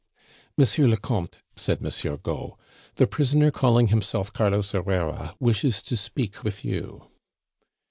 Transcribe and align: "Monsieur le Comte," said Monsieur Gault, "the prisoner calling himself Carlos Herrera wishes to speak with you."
"Monsieur 0.57 0.87
le 0.87 0.97
Comte," 0.97 1.43
said 1.55 1.79
Monsieur 1.79 2.17
Gault, 2.17 2.57
"the 2.95 3.05
prisoner 3.05 3.51
calling 3.51 3.89
himself 3.89 4.33
Carlos 4.33 4.71
Herrera 4.71 5.35
wishes 5.39 5.83
to 5.83 5.95
speak 5.95 6.43
with 6.43 6.65
you." 6.65 7.05